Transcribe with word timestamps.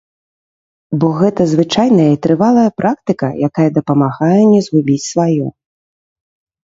Бо 1.01 1.07
гэта 1.19 1.41
звычайная 1.53 2.07
і 2.15 2.17
трывалая 2.25 2.65
практыка, 2.83 3.27
якая 3.51 3.69
дапамагае 3.79 4.41
не 4.53 4.61
згубіць 4.69 5.01
сваё. 5.11 5.47